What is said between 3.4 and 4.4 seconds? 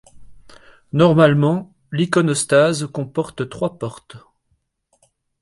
trois portes.